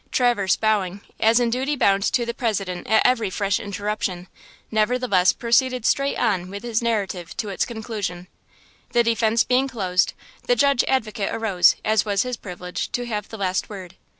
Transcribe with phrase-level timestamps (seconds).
[0.11, 4.27] Traverse, bowing, as in duty bound to the President at every fresh interruption,
[4.71, 8.25] nevertheless proceeded straight on with his narrative to its conclusion.
[8.93, 10.13] The defence being closed,
[10.47, 13.93] the Judge Advocate arose, as was his privilege, to have the last word.